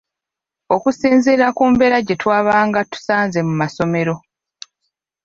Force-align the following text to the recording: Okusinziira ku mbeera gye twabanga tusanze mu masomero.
Okusinziira 0.75 1.47
ku 1.55 1.63
mbeera 1.71 1.97
gye 2.05 2.15
twabanga 2.21 2.79
tusanze 2.91 3.39
mu 3.47 3.53
masomero. 3.61 4.15